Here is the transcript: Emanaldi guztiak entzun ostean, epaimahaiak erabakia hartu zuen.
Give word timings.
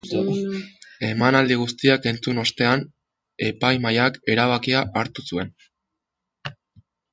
Emanaldi 1.07 1.57
guztiak 1.63 2.07
entzun 2.13 2.39
ostean, 2.45 2.87
epaimahaiak 3.51 4.19
erabakia 4.37 4.83
hartu 5.03 5.29
zuen. 5.29 5.55